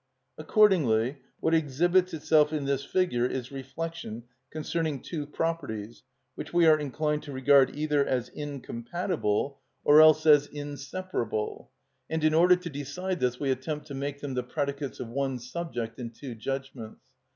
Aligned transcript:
Accordingly, 0.35 1.17
what 1.41 1.53
exhibits 1.53 2.11
itself 2.11 2.51
in 2.51 2.65
this 2.65 2.83
figure 2.83 3.27
is 3.27 3.51
reflection 3.51 4.23
concerning 4.49 4.99
two 5.03 5.27
properties 5.27 6.01
which 6.33 6.51
we 6.51 6.65
are 6.65 6.79
inclined 6.79 7.21
to 7.21 7.31
regard 7.31 7.75
either 7.77 8.03
as 8.03 8.27
incompatible, 8.29 9.59
or 9.83 10.01
else 10.01 10.25
as 10.25 10.47
inseparable, 10.47 11.69
and 12.09 12.23
in 12.23 12.33
order 12.33 12.55
to 12.55 12.69
decide 12.71 13.19
this 13.19 13.39
we 13.39 13.51
attempt 13.51 13.85
to 13.85 13.93
make 13.93 14.21
them 14.21 14.33
the 14.33 14.41
predicates 14.41 14.99
of 14.99 15.07
one 15.07 15.37
subject 15.37 15.99
in 15.99 16.09
two 16.09 16.33
judgments. 16.33 16.99